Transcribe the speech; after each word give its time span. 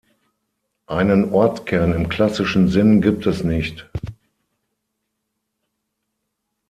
Einen 0.87 1.31
Ortskern 1.31 1.93
im 1.93 2.09
klassischen 2.09 2.67
Sinn 2.69 3.01
gibt 3.01 3.27
es 3.27 3.43
nicht. 3.43 3.87